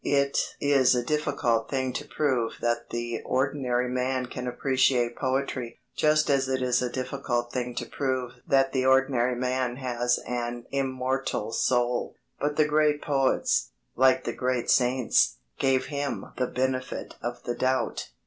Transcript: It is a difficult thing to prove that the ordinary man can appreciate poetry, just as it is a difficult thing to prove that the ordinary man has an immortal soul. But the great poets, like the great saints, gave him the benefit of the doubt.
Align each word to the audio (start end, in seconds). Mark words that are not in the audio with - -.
It 0.03 0.55
is 0.59 0.95
a 0.95 1.03
difficult 1.05 1.69
thing 1.69 1.93
to 1.93 2.07
prove 2.07 2.53
that 2.59 2.89
the 2.89 3.21
ordinary 3.23 3.87
man 3.87 4.25
can 4.25 4.47
appreciate 4.47 5.15
poetry, 5.15 5.79
just 5.95 6.27
as 6.27 6.49
it 6.49 6.63
is 6.63 6.81
a 6.81 6.89
difficult 6.89 7.51
thing 7.53 7.75
to 7.75 7.85
prove 7.85 8.31
that 8.47 8.71
the 8.71 8.83
ordinary 8.83 9.35
man 9.35 9.75
has 9.75 10.17
an 10.27 10.65
immortal 10.71 11.51
soul. 11.51 12.15
But 12.39 12.55
the 12.55 12.65
great 12.65 13.03
poets, 13.03 13.69
like 13.95 14.23
the 14.23 14.33
great 14.33 14.71
saints, 14.71 15.37
gave 15.59 15.85
him 15.93 16.33
the 16.35 16.47
benefit 16.47 17.13
of 17.21 17.43
the 17.43 17.53
doubt. 17.53 18.09